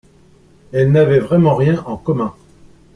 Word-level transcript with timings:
elle 0.73 0.91
n’avait 0.91 1.19
vraiment 1.19 1.53
rien 1.55 1.83
en 1.85 1.95
commun. 1.95 2.33